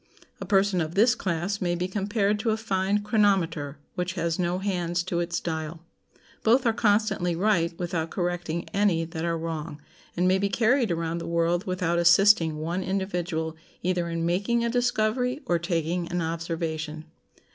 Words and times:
A 0.39 0.45
person 0.47 0.81
of 0.81 0.95
this 0.95 1.13
class 1.13 1.61
may 1.61 1.75
be 1.75 1.87
compared 1.87 2.39
to 2.39 2.49
a 2.49 2.57
fine 2.57 3.03
chronometer 3.03 3.77
which 3.93 4.13
has 4.13 4.39
no 4.39 4.57
hands 4.57 5.03
to 5.03 5.19
its 5.19 5.39
dial; 5.39 5.81
both 6.41 6.65
are 6.65 6.73
constantly 6.73 7.35
right 7.35 7.77
without 7.77 8.09
correcting 8.09 8.67
any 8.69 9.05
that 9.05 9.23
are 9.23 9.37
wrong, 9.37 9.79
and 10.17 10.27
may 10.27 10.39
be 10.39 10.49
carried 10.49 10.89
around 10.89 11.19
the 11.19 11.27
world 11.27 11.67
without 11.67 11.99
assisting 11.99 12.57
one 12.57 12.81
individual 12.81 13.55
either 13.83 14.09
in 14.09 14.25
making 14.25 14.65
a 14.65 14.71
discovery 14.71 15.41
or 15.45 15.59
taking 15.59 16.07
an 16.07 16.19
observation. 16.19 17.05